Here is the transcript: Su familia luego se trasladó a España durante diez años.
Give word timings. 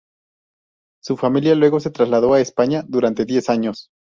Su 1.03 1.15
familia 1.15 1.53
luego 1.53 1.79
se 1.79 1.91
trasladó 1.91 2.33
a 2.33 2.39
España 2.41 2.83
durante 2.87 3.23
diez 3.23 3.51
años. 3.51 3.91